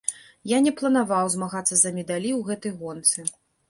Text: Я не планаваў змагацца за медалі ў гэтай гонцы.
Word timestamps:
Я 0.51 0.61
не 0.67 0.73
планаваў 0.79 1.31
змагацца 1.35 1.73
за 1.85 1.95
медалі 2.01 2.29
ў 2.41 2.53
гэтай 2.53 2.71
гонцы. 2.85 3.33